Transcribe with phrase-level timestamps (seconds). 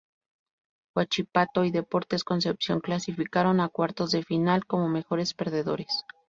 [0.95, 6.05] Huachipato y Deportes Concepción clasificaron a cuartos de final como mejores perdedores.